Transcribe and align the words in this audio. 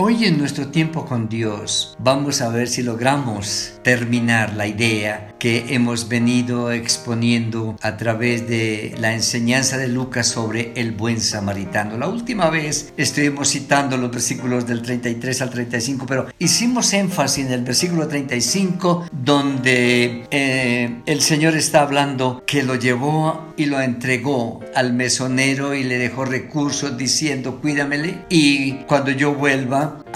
Hoy 0.00 0.26
en 0.26 0.38
nuestro 0.38 0.68
tiempo 0.68 1.04
con 1.04 1.28
Dios 1.28 1.96
vamos 1.98 2.40
a 2.40 2.50
ver 2.50 2.68
si 2.68 2.84
logramos 2.84 3.80
terminar 3.82 4.54
la 4.54 4.68
idea 4.68 5.34
que 5.40 5.74
hemos 5.74 6.08
venido 6.08 6.70
exponiendo 6.70 7.76
a 7.82 7.96
través 7.96 8.46
de 8.48 8.94
la 9.00 9.12
enseñanza 9.12 9.76
de 9.76 9.88
Lucas 9.88 10.28
sobre 10.28 10.72
el 10.76 10.92
buen 10.92 11.20
samaritano. 11.20 11.98
La 11.98 12.06
última 12.06 12.48
vez 12.48 12.92
estuvimos 12.96 13.48
citando 13.48 13.96
los 13.96 14.12
versículos 14.12 14.68
del 14.68 14.82
33 14.82 15.42
al 15.42 15.50
35, 15.50 16.06
pero 16.06 16.26
hicimos 16.38 16.92
énfasis 16.92 17.46
en 17.46 17.52
el 17.52 17.64
versículo 17.64 18.06
35 18.06 19.08
donde 19.10 20.28
eh, 20.30 21.02
el 21.06 21.20
Señor 21.22 21.56
está 21.56 21.82
hablando 21.82 22.44
que 22.46 22.62
lo 22.62 22.76
llevó 22.76 23.52
y 23.56 23.66
lo 23.66 23.80
entregó 23.80 24.60
al 24.76 24.92
mesonero 24.92 25.74
y 25.74 25.82
le 25.82 25.98
dejó 25.98 26.24
recursos 26.24 26.96
diciendo 26.96 27.60
cuídamele 27.60 28.26
y 28.28 28.74
cuando 28.84 29.10
yo 29.10 29.34
vuelva 29.34 29.87
있습니다. 29.88 30.07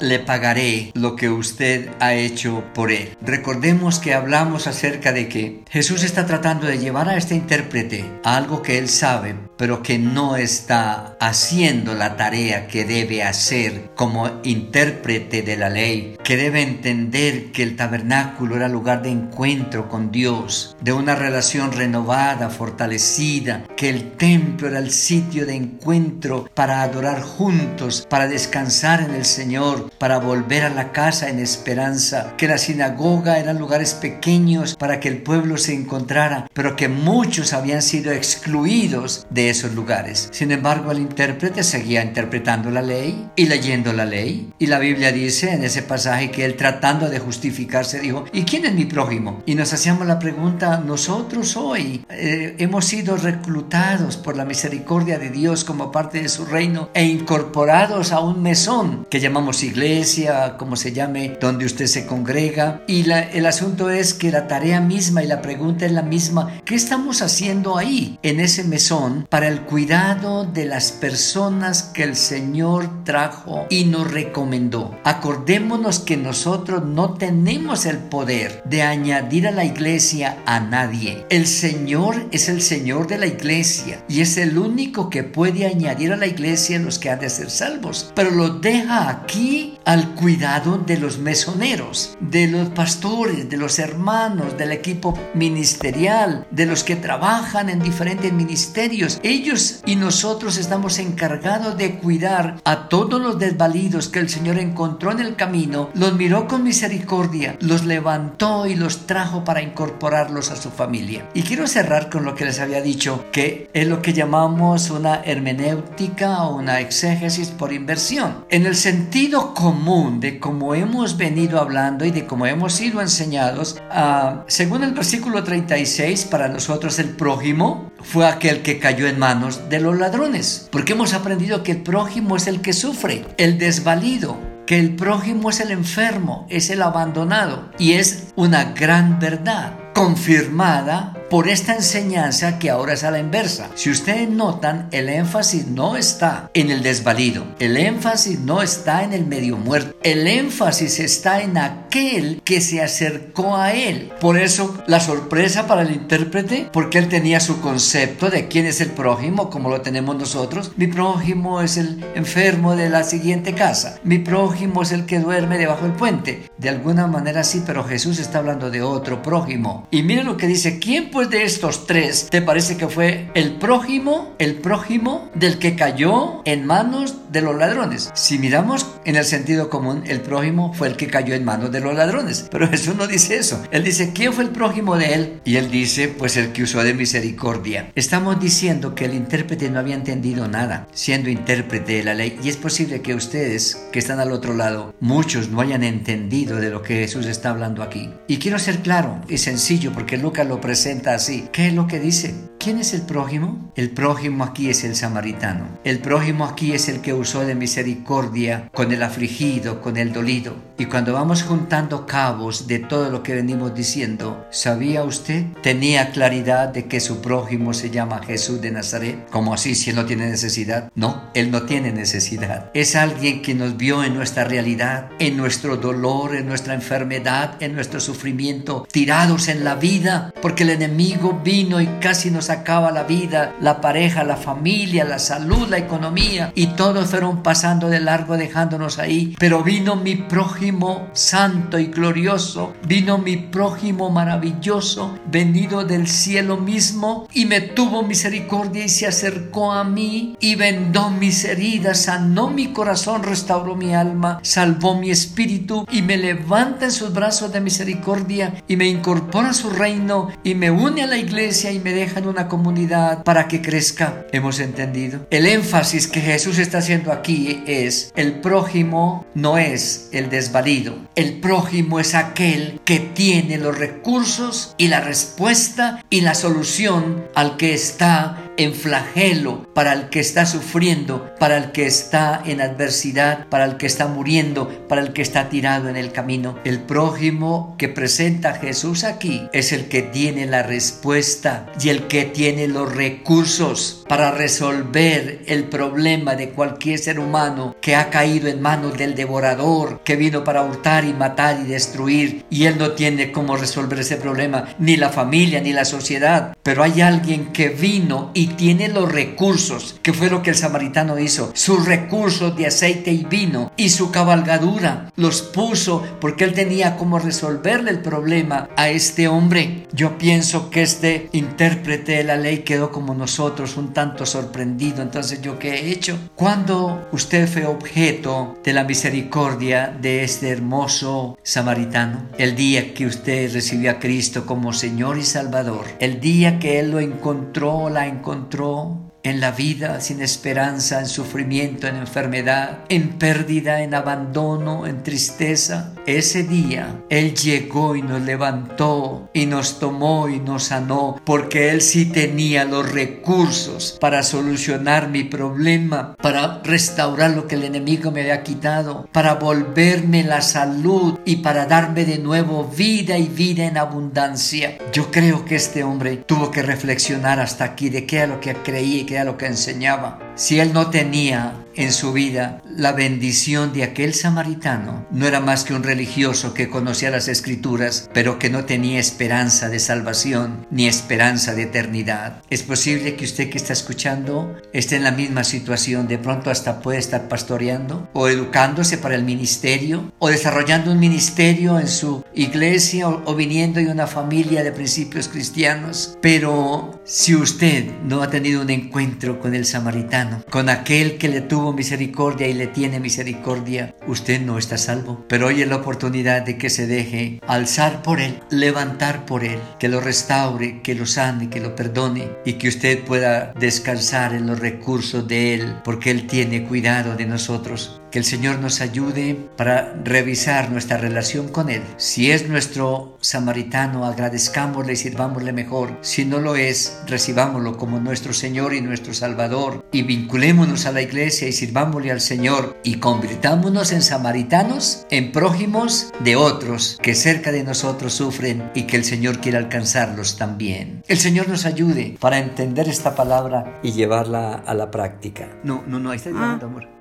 Le 0.00 0.18
pagaré 0.20 0.90
lo 0.94 1.16
que 1.16 1.28
usted 1.28 1.90
ha 2.00 2.14
hecho 2.14 2.64
por 2.74 2.90
él. 2.90 3.16
Recordemos 3.22 3.98
que 3.98 4.14
hablamos 4.14 4.66
acerca 4.66 5.12
de 5.12 5.28
que 5.28 5.64
Jesús 5.70 6.04
está 6.04 6.26
tratando 6.26 6.66
de 6.66 6.78
llevar 6.78 7.08
a 7.08 7.16
este 7.16 7.34
intérprete 7.34 8.04
a 8.24 8.36
algo 8.36 8.62
que 8.62 8.78
él 8.78 8.88
sabe, 8.88 9.36
pero 9.56 9.82
que 9.82 9.98
no 9.98 10.36
está 10.36 11.16
haciendo 11.20 11.94
la 11.94 12.16
tarea 12.16 12.66
que 12.66 12.84
debe 12.84 13.22
hacer 13.22 13.90
como 13.94 14.30
intérprete 14.44 15.42
de 15.42 15.56
la 15.56 15.70
ley, 15.70 16.16
que 16.22 16.36
debe 16.36 16.62
entender 16.62 17.52
que 17.52 17.62
el 17.62 17.76
tabernáculo 17.76 18.56
era 18.56 18.68
lugar 18.68 19.02
de 19.02 19.10
encuentro 19.10 19.88
con 19.88 20.10
Dios, 20.10 20.76
de 20.82 20.92
una 20.92 21.14
relación 21.14 21.72
renovada, 21.72 22.50
fortalecida, 22.50 23.64
que 23.76 23.88
el 23.88 24.12
templo 24.12 24.68
era 24.68 24.78
el 24.78 24.90
sitio 24.90 25.46
de 25.46 25.54
encuentro 25.54 26.48
para 26.54 26.82
adorar 26.82 27.22
juntos, 27.22 28.06
para 28.08 28.28
descansar 28.28 29.05
en 29.06 29.14
el 29.14 29.24
Señor, 29.24 29.90
para 29.98 30.18
volver 30.18 30.64
a 30.64 30.70
la 30.70 30.92
casa 30.92 31.28
en 31.28 31.38
esperanza, 31.38 32.34
que 32.36 32.48
la 32.48 32.58
sinagoga 32.58 33.38
eran 33.38 33.58
lugares 33.58 33.94
pequeños 33.94 34.76
para 34.76 35.00
que 35.00 35.08
el 35.08 35.22
pueblo 35.22 35.56
se 35.56 35.74
encontrara, 35.74 36.48
pero 36.52 36.76
que 36.76 36.88
muchos 36.88 37.52
habían 37.52 37.82
sido 37.82 38.12
excluidos 38.12 39.26
de 39.30 39.50
esos 39.50 39.74
lugares. 39.74 40.28
Sin 40.32 40.50
embargo, 40.52 40.92
el 40.92 40.98
intérprete 40.98 41.62
seguía 41.62 42.02
interpretando 42.02 42.70
la 42.70 42.82
ley 42.82 43.28
y 43.36 43.46
leyendo 43.46 43.92
la 43.92 44.04
ley. 44.04 44.52
Y 44.58 44.66
la 44.66 44.78
Biblia 44.78 45.12
dice 45.12 45.52
en 45.52 45.64
ese 45.64 45.82
pasaje 45.82 46.30
que 46.30 46.44
él 46.44 46.56
tratando 46.56 47.08
de 47.08 47.18
justificarse 47.18 48.00
dijo, 48.00 48.24
¿y 48.32 48.42
quién 48.42 48.64
es 48.66 48.74
mi 48.74 48.84
prójimo? 48.84 49.42
Y 49.46 49.54
nos 49.54 49.72
hacíamos 49.72 50.06
la 50.06 50.18
pregunta, 50.18 50.78
nosotros 50.78 51.56
hoy 51.56 52.04
eh, 52.10 52.56
hemos 52.58 52.84
sido 52.84 53.16
reclutados 53.16 54.16
por 54.16 54.36
la 54.36 54.44
misericordia 54.44 55.18
de 55.18 55.30
Dios 55.30 55.64
como 55.64 55.90
parte 55.90 56.22
de 56.22 56.28
su 56.28 56.44
reino 56.44 56.90
e 56.94 57.04
incorporados 57.04 58.12
a 58.12 58.20
un 58.20 58.42
mesón 58.42 58.95
que 59.10 59.20
llamamos 59.20 59.62
iglesia, 59.62 60.56
como 60.56 60.76
se 60.76 60.92
llame, 60.92 61.36
donde 61.40 61.66
usted 61.66 61.86
se 61.86 62.06
congrega. 62.06 62.82
Y 62.86 63.10
el 63.10 63.46
asunto 63.46 63.90
es 63.90 64.14
que 64.14 64.30
la 64.30 64.46
tarea 64.46 64.80
misma 64.80 65.22
y 65.22 65.26
la 65.26 65.42
pregunta 65.42 65.86
es 65.86 65.92
la 65.92 66.02
misma. 66.02 66.60
¿Qué 66.64 66.74
estamos 66.74 67.22
haciendo 67.22 67.76
ahí, 67.76 68.18
en 68.22 68.40
ese 68.40 68.64
mesón, 68.64 69.26
para 69.28 69.48
el 69.48 69.62
cuidado 69.62 70.44
de 70.44 70.64
las 70.64 70.92
personas 70.92 71.82
que 71.82 72.02
el 72.02 72.16
Señor 72.16 73.04
trajo 73.04 73.66
y 73.70 73.84
nos 73.84 74.10
recomendó? 74.10 74.98
Acordémonos 75.04 76.00
que 76.00 76.16
nosotros 76.16 76.84
no 76.84 77.14
tenemos 77.14 77.86
el 77.86 77.98
poder 77.98 78.62
de 78.64 78.82
añadir 78.82 79.46
a 79.46 79.52
la 79.52 79.64
iglesia 79.64 80.38
a 80.46 80.60
nadie. 80.60 81.24
El 81.30 81.46
Señor 81.46 82.26
es 82.30 82.48
el 82.48 82.62
Señor 82.62 83.06
de 83.06 83.18
la 83.18 83.26
iglesia 83.26 84.02
y 84.08 84.20
es 84.20 84.36
el 84.36 84.58
único 84.58 85.10
que 85.10 85.24
puede 85.24 85.66
añadir 85.66 86.12
a 86.12 86.16
la 86.16 86.26
iglesia 86.26 86.78
los 86.78 86.98
que 86.98 87.10
han 87.10 87.20
de 87.20 87.30
ser 87.30 87.50
salvos. 87.50 88.12
Pero 88.14 88.30
los 88.30 88.60
deja 88.60 88.85
aquí 88.90 89.78
al 89.84 90.14
cuidado 90.14 90.78
de 90.78 90.98
los 90.98 91.18
mesoneros, 91.18 92.16
de 92.20 92.48
los 92.48 92.70
pastores, 92.70 93.48
de 93.48 93.56
los 93.56 93.78
hermanos, 93.78 94.56
del 94.58 94.72
equipo 94.72 95.16
ministerial, 95.34 96.46
de 96.50 96.66
los 96.66 96.82
que 96.82 96.96
trabajan 96.96 97.68
en 97.68 97.80
diferentes 97.80 98.32
ministerios. 98.32 99.20
Ellos 99.22 99.82
y 99.86 99.96
nosotros 99.96 100.56
estamos 100.58 100.98
encargados 100.98 101.76
de 101.76 101.98
cuidar 101.98 102.60
a 102.64 102.88
todos 102.88 103.20
los 103.20 103.38
desvalidos 103.38 104.08
que 104.08 104.18
el 104.18 104.28
Señor 104.28 104.58
encontró 104.58 105.12
en 105.12 105.20
el 105.20 105.36
camino, 105.36 105.90
los 105.94 106.14
miró 106.14 106.48
con 106.48 106.64
misericordia, 106.64 107.56
los 107.60 107.84
levantó 107.84 108.66
y 108.66 108.74
los 108.74 109.06
trajo 109.06 109.44
para 109.44 109.62
incorporarlos 109.62 110.50
a 110.50 110.56
su 110.56 110.70
familia. 110.70 111.28
Y 111.34 111.42
quiero 111.42 111.66
cerrar 111.66 112.10
con 112.10 112.24
lo 112.24 112.34
que 112.34 112.44
les 112.44 112.60
había 112.60 112.82
dicho, 112.82 113.24
que 113.32 113.68
es 113.72 113.86
lo 113.86 114.02
que 114.02 114.12
llamamos 114.12 114.90
una 114.90 115.22
hermenéutica 115.24 116.42
o 116.44 116.56
una 116.56 116.80
exégesis 116.80 117.48
por 117.48 117.72
inversión 117.72 118.44
en 118.50 118.66
el 118.66 118.75
sentido 118.76 119.54
común 119.54 120.20
de 120.20 120.38
cómo 120.38 120.74
hemos 120.74 121.16
venido 121.16 121.60
hablando 121.60 122.04
y 122.04 122.10
de 122.10 122.26
cómo 122.26 122.46
hemos 122.46 122.74
sido 122.74 123.00
enseñados, 123.00 123.80
ah, 123.90 124.44
según 124.46 124.84
el 124.84 124.92
versículo 124.92 125.42
36, 125.42 126.24
para 126.26 126.48
nosotros 126.48 126.98
el 126.98 127.10
prójimo 127.10 127.92
fue 128.02 128.26
aquel 128.26 128.62
que 128.62 128.78
cayó 128.78 129.06
en 129.06 129.18
manos 129.18 129.68
de 129.68 129.80
los 129.80 129.98
ladrones, 129.98 130.68
porque 130.70 130.92
hemos 130.92 131.14
aprendido 131.14 131.62
que 131.62 131.72
el 131.72 131.82
prójimo 131.82 132.36
es 132.36 132.46
el 132.46 132.60
que 132.60 132.72
sufre, 132.72 133.24
el 133.36 133.58
desvalido, 133.58 134.38
que 134.66 134.78
el 134.78 134.96
prójimo 134.96 135.50
es 135.50 135.60
el 135.60 135.70
enfermo, 135.70 136.46
es 136.50 136.70
el 136.70 136.82
abandonado, 136.82 137.70
y 137.78 137.92
es 137.92 138.32
una 138.36 138.72
gran 138.72 139.18
verdad 139.18 139.72
confirmada 139.94 141.14
por 141.30 141.48
esta 141.48 141.74
enseñanza 141.74 142.58
que 142.58 142.70
ahora 142.70 142.94
es 142.94 143.04
a 143.04 143.10
la 143.10 143.18
inversa. 143.18 143.70
Si 143.74 143.90
ustedes 143.90 144.28
notan, 144.28 144.88
el 144.92 145.08
énfasis 145.08 145.66
no 145.66 145.96
está 145.96 146.50
en 146.54 146.70
el 146.70 146.82
desvalido, 146.82 147.44
el 147.58 147.76
énfasis 147.76 148.38
no 148.38 148.62
está 148.62 149.02
en 149.02 149.12
el 149.12 149.26
medio 149.26 149.56
muerto, 149.56 149.96
el 150.02 150.26
énfasis 150.26 151.00
está 151.00 151.42
en 151.42 151.58
aquel 151.58 152.40
que 152.44 152.60
se 152.60 152.80
acercó 152.82 153.56
a 153.56 153.72
él. 153.72 154.12
Por 154.20 154.38
eso 154.38 154.78
la 154.86 155.00
sorpresa 155.00 155.66
para 155.66 155.82
el 155.82 155.92
intérprete, 155.92 156.68
porque 156.72 156.98
él 156.98 157.08
tenía 157.08 157.40
su 157.40 157.60
concepto 157.60 158.30
de 158.30 158.48
quién 158.48 158.66
es 158.66 158.80
el 158.80 158.90
prójimo, 158.90 159.50
como 159.50 159.68
lo 159.68 159.80
tenemos 159.80 160.16
nosotros. 160.16 160.72
Mi 160.76 160.86
prójimo 160.86 161.60
es 161.60 161.76
el 161.76 162.04
enfermo 162.14 162.76
de 162.76 162.88
la 162.88 163.02
siguiente 163.02 163.54
casa, 163.54 163.98
mi 164.04 164.18
prójimo 164.18 164.82
es 164.82 164.92
el 164.92 165.06
que 165.06 165.18
duerme 165.18 165.58
debajo 165.58 165.84
del 165.84 165.92
puente. 165.92 166.48
De 166.58 166.68
alguna 166.68 167.06
manera 167.06 167.44
sí, 167.44 167.62
pero 167.66 167.84
Jesús 167.84 168.18
está 168.18 168.38
hablando 168.38 168.70
de 168.70 168.82
otro 168.82 169.22
prójimo. 169.22 169.86
Y 169.90 170.02
mire 170.02 170.24
lo 170.24 170.36
que 170.36 170.46
dice, 170.46 170.78
¿quién 170.78 171.10
después 171.16 171.30
de 171.30 171.44
estos 171.44 171.86
tres 171.86 172.28
te 172.30 172.42
parece 172.42 172.76
que 172.76 172.88
fue 172.88 173.30
el 173.32 173.52
prójimo, 173.52 174.34
el 174.38 174.56
prójimo 174.56 175.30
del 175.34 175.58
que 175.58 175.74
cayó 175.74 176.42
en 176.44 176.66
manos 176.66 177.32
de 177.32 177.40
los 177.40 177.56
ladrones? 177.56 178.10
Si 178.14 178.38
miramos 178.38 178.86
en 179.06 179.16
el 179.16 179.24
sentido 179.24 179.70
común, 179.70 180.02
el 180.06 180.20
prójimo 180.20 180.74
fue 180.74 180.88
el 180.88 180.96
que 180.96 181.06
cayó 181.06 181.34
en 181.34 181.42
manos 181.42 181.72
de 181.72 181.80
los 181.80 181.94
ladrones. 181.94 182.46
Pero 182.50 182.68
Jesús 182.70 182.96
no 182.96 183.06
dice 183.06 183.38
eso. 183.38 183.62
Él 183.70 183.82
dice, 183.82 184.12
¿quién 184.12 184.34
fue 184.34 184.44
el 184.44 184.50
prójimo 184.50 184.96
de 184.98 185.14
él? 185.14 185.40
Y 185.46 185.56
él 185.56 185.70
dice, 185.70 186.08
pues 186.08 186.36
el 186.36 186.52
que 186.52 186.64
usó 186.64 186.82
de 186.82 186.92
misericordia. 186.92 187.90
Estamos 187.94 188.38
diciendo 188.38 188.94
que 188.94 189.06
el 189.06 189.14
intérprete 189.14 189.70
no 189.70 189.78
había 189.78 189.94
entendido 189.94 190.48
nada, 190.48 190.86
siendo 190.92 191.30
intérprete 191.30 191.94
de 191.94 192.04
la 192.04 192.12
ley. 192.12 192.38
Y 192.42 192.50
es 192.50 192.58
posible 192.58 193.00
que 193.00 193.14
ustedes, 193.14 193.86
que 193.90 194.00
están 194.00 194.20
al 194.20 194.32
otro 194.32 194.52
lado, 194.52 194.94
muchos 195.00 195.48
no 195.48 195.62
hayan 195.62 195.82
entendido 195.82 196.56
de 196.60 196.68
lo 196.68 196.82
que 196.82 196.96
Jesús 196.96 197.24
está 197.24 197.50
hablando 197.50 197.82
aquí. 197.82 198.10
Y 198.26 198.36
quiero 198.36 198.58
ser 198.58 198.80
claro 198.80 199.22
y 199.30 199.38
sencillo 199.38 199.92
porque 199.94 200.18
Lucas 200.18 200.46
lo 200.46 200.60
presenta 200.60 201.05
¿Qué 201.52 201.68
es 201.68 201.72
lo 201.72 201.86
que 201.86 202.00
dice? 202.00 202.34
¿Quién 202.66 202.80
es 202.80 202.94
el 202.94 203.02
prójimo? 203.02 203.70
El 203.76 203.90
prójimo 203.90 204.42
aquí 204.42 204.68
es 204.68 204.82
el 204.82 204.96
samaritano. 204.96 205.68
El 205.84 206.00
prójimo 206.00 206.44
aquí 206.44 206.72
es 206.72 206.88
el 206.88 207.00
que 207.00 207.14
usó 207.14 207.46
de 207.46 207.54
misericordia 207.54 208.68
con 208.74 208.90
el 208.90 209.04
afligido, 209.04 209.80
con 209.80 209.96
el 209.96 210.12
dolido. 210.12 210.56
Y 210.76 210.86
cuando 210.86 211.12
vamos 211.12 211.44
juntando 211.44 212.06
cabos 212.06 212.66
de 212.66 212.80
todo 212.80 213.08
lo 213.08 213.22
que 213.22 213.36
venimos 213.36 213.72
diciendo, 213.72 214.44
¿sabía 214.50 215.04
usted? 215.04 215.46
Tenía 215.62 216.10
claridad 216.10 216.68
de 216.68 216.86
que 216.86 216.98
su 216.98 217.22
prójimo 217.22 217.72
se 217.72 217.90
llama 217.90 218.20
Jesús 218.26 218.60
de 218.60 218.72
Nazaret. 218.72 219.28
¿Cómo 219.30 219.54
así 219.54 219.76
si 219.76 219.90
él 219.90 219.96
no 219.96 220.04
tiene 220.04 220.28
necesidad? 220.28 220.90
No, 220.96 221.30
él 221.34 221.52
no 221.52 221.62
tiene 221.62 221.92
necesidad. 221.92 222.72
Es 222.74 222.96
alguien 222.96 223.42
que 223.42 223.54
nos 223.54 223.76
vio 223.76 224.02
en 224.02 224.14
nuestra 224.14 224.42
realidad, 224.42 225.10
en 225.20 225.36
nuestro 225.36 225.76
dolor, 225.76 226.34
en 226.34 226.48
nuestra 226.48 226.74
enfermedad, 226.74 227.62
en 227.62 227.76
nuestro 227.76 228.00
sufrimiento, 228.00 228.88
tirados 228.90 229.46
en 229.46 229.62
la 229.62 229.76
vida, 229.76 230.34
porque 230.42 230.64
el 230.64 230.70
enemigo 230.70 231.40
vino 231.44 231.80
y 231.80 231.86
casi 232.00 232.30
nos 232.30 232.50
acaba 232.56 232.90
la 232.90 233.04
vida, 233.04 233.54
la 233.60 233.80
pareja, 233.80 234.24
la 234.24 234.36
familia, 234.36 235.04
la 235.04 235.18
salud, 235.18 235.68
la 235.68 235.78
economía 235.78 236.52
y 236.54 236.68
todos 236.68 237.10
fueron 237.10 237.42
pasando 237.42 237.88
de 237.88 238.00
largo 238.00 238.36
dejándonos 238.36 238.98
ahí. 238.98 239.34
Pero 239.38 239.62
vino 239.62 239.96
mi 239.96 240.16
prójimo 240.16 241.08
santo 241.12 241.78
y 241.78 241.86
glorioso, 241.86 242.74
vino 242.86 243.18
mi 243.18 243.36
prójimo 243.36 244.10
maravilloso, 244.10 245.18
venido 245.30 245.84
del 245.84 246.08
cielo 246.08 246.56
mismo 246.56 247.28
y 247.32 247.46
me 247.46 247.60
tuvo 247.60 248.02
misericordia 248.02 248.84
y 248.84 248.88
se 248.88 249.06
acercó 249.06 249.72
a 249.72 249.84
mí 249.84 250.36
y 250.40 250.54
vendó 250.54 251.10
mis 251.10 251.44
heridas, 251.44 252.02
sanó 252.02 252.50
mi 252.50 252.72
corazón, 252.72 253.22
restauró 253.22 253.76
mi 253.76 253.94
alma, 253.94 254.40
salvó 254.42 254.96
mi 254.96 255.10
espíritu 255.10 255.86
y 255.90 256.02
me 256.02 256.16
levanta 256.16 256.86
en 256.86 256.92
sus 256.92 257.12
brazos 257.12 257.52
de 257.52 257.60
misericordia 257.60 258.54
y 258.66 258.76
me 258.76 258.86
incorpora 258.86 259.50
a 259.50 259.54
su 259.54 259.70
reino 259.70 260.28
y 260.42 260.54
me 260.54 260.70
une 260.70 261.02
a 261.02 261.06
la 261.06 261.18
iglesia 261.18 261.72
y 261.72 261.78
me 261.78 261.92
deja 261.92 262.20
en 262.20 262.28
una 262.28 262.45
comunidad 262.48 263.22
para 263.24 263.48
que 263.48 263.62
crezca. 263.62 264.26
¿Hemos 264.32 264.60
entendido? 264.60 265.26
El 265.30 265.46
énfasis 265.46 266.06
que 266.06 266.20
Jesús 266.20 266.58
está 266.58 266.78
haciendo 266.78 267.12
aquí 267.12 267.62
es 267.66 268.12
el 268.16 268.40
prójimo 268.40 269.26
no 269.34 269.58
es 269.58 270.08
el 270.12 270.30
desvalido. 270.30 270.96
El 271.14 271.40
prójimo 271.40 272.00
es 272.00 272.14
aquel 272.14 272.80
que 272.84 273.00
tiene 273.00 273.58
los 273.58 273.78
recursos 273.78 274.74
y 274.78 274.88
la 274.88 275.00
respuesta 275.00 276.04
y 276.10 276.22
la 276.22 276.34
solución 276.34 277.24
al 277.34 277.56
que 277.56 277.74
está 277.74 278.45
en 278.56 278.74
flagelo, 278.74 279.66
para 279.74 279.92
el 279.92 280.08
que 280.08 280.20
está 280.20 280.46
sufriendo, 280.46 281.34
para 281.38 281.56
el 281.56 281.72
que 281.72 281.86
está 281.86 282.42
en 282.44 282.60
adversidad, 282.60 283.46
para 283.48 283.64
el 283.64 283.76
que 283.76 283.86
está 283.86 284.06
muriendo, 284.06 284.68
para 284.88 285.02
el 285.02 285.12
que 285.12 285.22
está 285.22 285.48
tirado 285.48 285.88
en 285.88 285.96
el 285.96 286.12
camino. 286.12 286.58
El 286.64 286.80
prójimo 286.80 287.74
que 287.78 287.88
presenta 287.88 288.54
Jesús 288.54 289.04
aquí 289.04 289.48
es 289.52 289.72
el 289.72 289.88
que 289.88 290.02
tiene 290.02 290.46
la 290.46 290.62
respuesta 290.62 291.66
y 291.80 291.90
el 291.90 292.06
que 292.06 292.24
tiene 292.24 292.68
los 292.68 292.94
recursos 292.94 294.04
para 294.08 294.30
resolver 294.30 295.42
el 295.46 295.64
problema 295.64 296.34
de 296.34 296.50
cualquier 296.50 296.98
ser 296.98 297.18
humano 297.18 297.76
que 297.80 297.96
ha 297.96 298.10
caído 298.10 298.48
en 298.48 298.62
manos 298.62 298.96
del 298.96 299.14
devorador, 299.14 300.00
que 300.04 300.16
vino 300.16 300.44
para 300.44 300.62
hurtar 300.62 301.04
y 301.04 301.12
matar 301.12 301.60
y 301.60 301.64
destruir, 301.64 302.44
y 302.50 302.64
él 302.64 302.76
no 302.78 302.92
tiene 302.92 303.32
cómo 303.32 303.56
resolver 303.56 304.00
ese 304.00 304.16
problema, 304.16 304.68
ni 304.78 304.96
la 304.96 305.10
familia, 305.10 305.60
ni 305.60 305.72
la 305.72 305.84
sociedad. 305.84 306.56
Pero 306.62 306.82
hay 306.82 307.00
alguien 307.00 307.52
que 307.52 307.68
vino 307.68 308.30
y 308.34 308.45
tiene 308.46 308.88
los 308.88 309.10
recursos, 309.10 309.98
que 310.02 310.12
fue 310.12 310.30
lo 310.30 310.42
que 310.42 310.50
el 310.50 310.56
samaritano 310.56 311.18
hizo, 311.18 311.50
sus 311.54 311.86
recursos 311.86 312.56
de 312.56 312.66
aceite 312.66 313.12
y 313.12 313.24
vino 313.24 313.72
y 313.76 313.90
su 313.90 314.10
cabalgadura, 314.10 315.12
los 315.16 315.42
puso 315.42 316.02
porque 316.20 316.44
él 316.44 316.52
tenía 316.52 316.96
cómo 316.96 317.18
resolverle 317.18 317.90
el 317.90 318.00
problema 318.00 318.68
a 318.76 318.88
este 318.88 319.28
hombre. 319.28 319.86
Yo 319.92 320.18
pienso 320.18 320.70
que 320.70 320.82
este 320.82 321.28
intérprete 321.32 322.12
de 322.12 322.24
la 322.24 322.36
ley 322.36 322.58
quedó 322.58 322.90
como 322.90 323.14
nosotros, 323.14 323.76
un 323.76 323.92
tanto 323.92 324.26
sorprendido. 324.26 325.02
Entonces, 325.02 325.40
¿yo 325.40 325.58
qué 325.58 325.74
he 325.74 325.90
hecho? 325.90 326.18
Cuando 326.34 327.08
usted 327.12 327.48
fue 327.48 327.66
objeto 327.66 328.58
de 328.64 328.72
la 328.72 328.84
misericordia 328.84 329.96
de 330.00 330.24
este 330.24 330.50
hermoso 330.50 331.38
samaritano, 331.42 332.26
el 332.38 332.56
día 332.56 332.94
que 332.94 333.06
usted 333.06 333.52
recibió 333.52 333.90
a 333.90 333.98
Cristo 333.98 334.46
como 334.46 334.72
Señor 334.72 335.18
y 335.18 335.24
Salvador, 335.24 335.86
el 336.00 336.20
día 336.20 336.58
que 336.58 336.78
Él 336.80 336.90
lo 336.90 337.00
encontró, 337.00 337.88
la 337.90 338.06
encontró, 338.06 338.35
encontró 338.36 339.05
en 339.26 339.40
la 339.40 339.50
vida 339.50 340.00
sin 340.00 340.22
esperanza, 340.22 341.00
en 341.00 341.06
sufrimiento, 341.06 341.88
en 341.88 341.96
enfermedad, 341.96 342.84
en 342.88 343.18
pérdida, 343.18 343.82
en 343.82 343.92
abandono, 343.92 344.86
en 344.86 345.02
tristeza. 345.02 345.94
Ese 346.06 346.44
día 346.44 347.02
Él 347.08 347.34
llegó 347.34 347.96
y 347.96 348.02
nos 348.02 348.22
levantó 348.22 349.28
y 349.34 349.46
nos 349.46 349.80
tomó 349.80 350.28
y 350.28 350.38
nos 350.38 350.64
sanó 350.64 351.20
porque 351.24 351.70
Él 351.70 351.82
sí 351.82 352.06
tenía 352.06 352.64
los 352.64 352.92
recursos 352.92 353.98
para 354.00 354.22
solucionar 354.22 355.08
mi 355.08 355.24
problema, 355.24 356.14
para 356.22 356.62
restaurar 356.62 357.32
lo 357.32 357.48
que 357.48 357.56
el 357.56 357.64
enemigo 357.64 358.12
me 358.12 358.20
había 358.20 358.44
quitado, 358.44 359.08
para 359.10 359.34
volverme 359.34 360.22
la 360.22 360.40
salud 360.40 361.18
y 361.24 361.36
para 361.36 361.66
darme 361.66 362.04
de 362.04 362.18
nuevo 362.18 362.62
vida 362.76 363.18
y 363.18 363.26
vida 363.26 363.64
en 363.64 363.76
abundancia. 363.76 364.78
Yo 364.92 365.10
creo 365.10 365.44
que 365.44 365.56
este 365.56 365.82
hombre 365.82 366.18
tuvo 366.18 366.52
que 366.52 366.62
reflexionar 366.62 367.40
hasta 367.40 367.64
aquí 367.64 367.88
de 367.88 368.06
qué 368.06 368.18
era 368.18 368.28
lo 368.28 368.38
que 368.38 368.54
creía 368.54 369.00
y 369.00 369.04
qué 369.04 369.15
lo 369.24 369.36
que 369.36 369.46
enseñaba. 369.46 370.18
Si 370.34 370.60
él 370.60 370.72
no 370.72 370.90
tenía 370.90 371.65
en 371.76 371.92
su 371.92 372.12
vida 372.12 372.62
la 372.76 372.92
bendición 372.92 373.72
de 373.72 373.84
aquel 373.84 374.14
samaritano, 374.14 375.06
no 375.10 375.26
era 375.26 375.40
más 375.40 375.64
que 375.64 375.74
un 375.74 375.82
religioso 375.82 376.54
que 376.54 376.68
conocía 376.68 377.10
las 377.10 377.28
escrituras, 377.28 378.10
pero 378.12 378.38
que 378.38 378.50
no 378.50 378.64
tenía 378.64 378.98
esperanza 378.98 379.68
de 379.68 379.78
salvación 379.78 380.66
ni 380.70 380.86
esperanza 380.86 381.54
de 381.54 381.62
eternidad. 381.62 382.42
Es 382.50 382.62
posible 382.62 383.16
que 383.16 383.24
usted 383.24 383.50
que 383.50 383.58
está 383.58 383.72
escuchando 383.72 384.54
esté 384.72 384.96
en 384.96 385.04
la 385.04 385.12
misma 385.12 385.44
situación, 385.44 386.08
de 386.08 386.18
pronto 386.18 386.50
hasta 386.50 386.80
puede 386.80 386.98
estar 386.98 387.28
pastoreando 387.28 388.08
o 388.12 388.28
educándose 388.28 388.98
para 388.98 389.14
el 389.14 389.24
ministerio 389.24 390.12
o 390.18 390.28
desarrollando 390.28 390.92
un 390.92 390.98
ministerio 390.98 391.78
en 391.78 391.88
su 391.88 392.24
iglesia 392.34 393.08
o, 393.08 393.22
o 393.24 393.34
viniendo 393.34 393.80
de 393.80 393.90
una 393.90 394.06
familia 394.06 394.62
de 394.62 394.72
principios 394.72 395.28
cristianos, 395.28 396.18
pero 396.20 397.00
si 397.04 397.34
usted 397.34 397.90
no 398.04 398.22
ha 398.22 398.30
tenido 398.30 398.62
un 398.62 398.70
encuentro 398.70 399.40
con 399.40 399.54
el 399.54 399.64
samaritano, 399.64 400.42
con 400.50 400.68
aquel 400.68 401.18
que 401.18 401.28
le 401.28 401.40
tuvo 401.66 401.72
misericordia 401.72 402.46
y 402.46 402.54
le 402.54 402.68
tiene 402.68 403.00
misericordia, 403.00 403.92
usted 404.06 404.40
no 404.40 404.56
está 404.56 404.78
salvo. 404.78 405.24
Pero 405.28 405.48
hoy 405.48 405.62
es 405.62 405.68
la 405.68 405.76
oportunidad 405.76 406.42
de 406.42 406.58
que 406.58 406.70
se 406.70 406.86
deje 406.86 407.40
alzar 407.48 408.02
por 408.02 408.20
él, 408.20 408.40
levantar 408.50 409.26
por 409.26 409.42
él, 409.42 409.58
que 409.80 409.88
lo 409.88 410.00
restaure, 410.00 410.80
que 410.82 410.94
lo 410.94 411.06
sane, 411.06 411.50
que 411.50 411.60
lo 411.60 411.74
perdone 411.74 412.28
y 412.44 412.52
que 412.52 412.68
usted 412.68 413.04
pueda 413.04 413.52
descansar 413.58 414.32
en 414.32 414.46
los 414.46 414.60
recursos 414.60 415.26
de 415.26 415.54
él, 415.54 415.74
porque 415.82 416.12
él 416.12 416.28
tiene 416.28 416.62
cuidado 416.62 417.16
de 417.16 417.26
nosotros. 417.26 418.00
Que 418.16 418.20
el 418.20 418.24
Señor 418.24 418.60
nos 418.60 418.80
ayude 418.80 419.36
para 419.58 419.92
revisar 420.02 420.70
nuestra 420.70 420.96
relación 420.96 421.48
con 421.48 421.68
Él. 421.68 421.82
Si 421.98 422.30
es 422.30 422.48
nuestro 422.48 423.18
samaritano, 423.20 424.06
agradezcámosle 424.06 424.94
y 424.94 424.96
sirvámosle 424.96 425.52
mejor. 425.52 425.98
Si 426.00 426.24
no 426.24 426.38
lo 426.38 426.56
es, 426.56 427.02
recibámoslo 427.06 427.76
como 427.76 428.00
nuestro 428.00 428.32
Señor 428.32 428.72
y 428.72 428.80
nuestro 428.80 429.12
Salvador 429.12 429.84
y 429.92 430.02
vinculémonos 430.02 430.86
a 430.86 430.92
la 430.92 431.02
iglesia 431.02 431.46
y 431.46 431.52
sirvámosle 431.52 432.10
al 432.10 432.22
Señor 432.22 432.78
y 432.82 433.00
convirtámonos 433.00 433.92
en 433.92 434.00
samaritanos, 434.00 435.06
en 435.10 435.30
prójimos 435.30 436.10
de 436.20 436.36
otros 436.36 436.98
que 437.02 437.14
cerca 437.14 437.52
de 437.52 437.64
nosotros 437.64 438.14
sufren 438.14 438.70
y 438.74 438.84
que 438.84 438.96
el 438.96 439.04
Señor 439.04 439.40
quiere 439.40 439.58
alcanzarlos 439.58 440.38
también. 440.38 441.02
El 441.06 441.18
Señor 441.18 441.50
nos 441.50 441.66
ayude 441.66 442.16
para 442.18 442.38
entender 442.38 442.88
esta 442.88 443.14
palabra 443.14 443.78
y 443.82 443.92
llevarla 443.92 444.54
a 444.54 444.72
la 444.72 444.90
práctica. 444.90 445.50
No, 445.64 445.84
no, 445.86 445.98
no, 445.98 446.12
ahí 446.12 446.16
está 446.16 446.30
llamando, 446.30 446.64
amor. 446.64 446.95